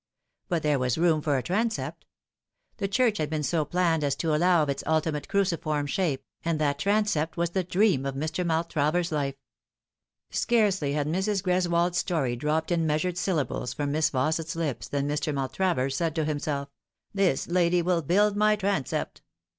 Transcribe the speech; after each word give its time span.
But 0.49 0.63
there 0.63 0.79
was 0.79 0.97
room 0.97 1.21
for 1.21 1.37
a 1.37 1.43
transept. 1.43 2.05
The 2.77 2.87
church 2.87 3.19
had 3.19 3.29
been 3.29 3.43
so 3.43 3.63
planned 3.65 4.03
as 4.03 4.15
to 4.15 4.33
allow 4.33 4.63
of 4.63 4.69
its 4.69 4.83
ultimate 4.87 5.27
cruciform 5.29 5.85
shape, 5.85 6.23
and 6.43 6.57
that 6.59 6.79
transept 6.79 7.37
was 7.37 7.51
the 7.51 7.63
dream 7.63 8.07
of 8.07 8.15
Mr. 8.15 8.43
Maltravers' 8.43 9.11
life. 9.11 9.35
Scarcely 10.31 10.93
had 10.93 11.05
Mrs. 11.05 11.43
Greswold's 11.43 11.99
story 11.99 12.35
dropped 12.35 12.71
in 12.71 12.87
measured 12.87 13.19
syllables 13.19 13.75
from 13.75 13.91
Miss 13.91 14.09
Faus 14.09 14.37
set's 14.37 14.55
lips 14.55 14.87
than 14.87 15.07
Mr. 15.07 15.31
Maltravers 15.35 15.95
said 15.95 16.15
to 16.15 16.25
himself," 16.25 16.69
This 17.13 17.47
lady 17.47 17.83
will 17.83 18.01
build 18.01 18.35
my 18.35 18.55
transept." 18.55 19.21